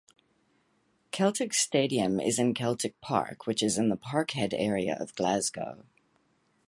Celtic's 1.11 1.59
stadium 1.59 2.19
is 2.19 2.39
Celtic 2.55 2.99
Park, 3.01 3.45
which 3.45 3.61
is 3.61 3.77
in 3.77 3.89
the 3.89 3.95
Parkhead 3.95 4.51
area 4.51 4.97
of 4.99 5.13
Glasgow. 5.13 5.85